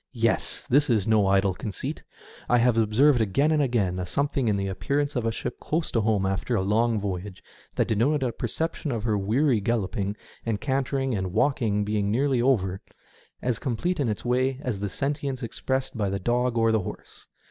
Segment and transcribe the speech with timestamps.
[0.17, 0.65] Yes!
[0.67, 2.01] this is no idle conceit.
[2.49, 5.91] I have observed again and again a something in the appearance of a ship close
[5.91, 7.43] to home after a long voyage
[7.75, 12.81] that denoted a perception of her weary galloping and cantering and ^Talking being nearly over,
[13.43, 17.27] as complete in its way as the sentience expressed by the dog or the horse.